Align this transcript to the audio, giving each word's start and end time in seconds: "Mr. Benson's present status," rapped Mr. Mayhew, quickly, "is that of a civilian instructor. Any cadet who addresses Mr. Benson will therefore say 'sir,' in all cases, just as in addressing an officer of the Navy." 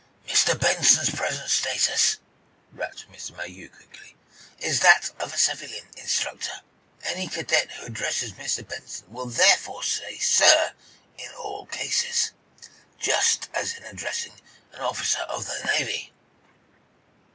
"Mr. 0.27 0.59
Benson's 0.59 1.11
present 1.11 1.47
status," 1.47 2.17
rapped 2.71 3.07
Mr. 3.11 3.37
Mayhew, 3.37 3.69
quickly, 3.69 4.15
"is 4.57 4.79
that 4.79 5.11
of 5.19 5.31
a 5.31 5.37
civilian 5.37 5.85
instructor. 5.95 6.61
Any 7.03 7.27
cadet 7.27 7.69
who 7.73 7.85
addresses 7.85 8.31
Mr. 8.33 8.67
Benson 8.67 9.13
will 9.13 9.27
therefore 9.27 9.83
say 9.83 10.17
'sir,' 10.17 10.73
in 11.19 11.31
all 11.35 11.67
cases, 11.67 12.31
just 12.97 13.47
as 13.53 13.75
in 13.75 13.83
addressing 13.83 14.33
an 14.71 14.79
officer 14.81 15.21
of 15.21 15.45
the 15.45 15.63
Navy." 15.77 16.11